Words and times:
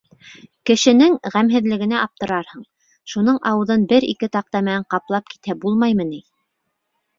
Кешенең 0.69 1.17
ғәмһеҙлегенә 1.35 1.99
аптырарһың, 2.05 2.65
шуның 3.13 3.39
ауыҙын 3.51 3.85
бер-ике 3.93 4.33
таҡта 4.39 4.65
менән 4.71 4.89
ҡаплап 4.97 5.33
китһә 5.37 5.61
булмаймы 5.63 6.11
ни? 6.11 6.25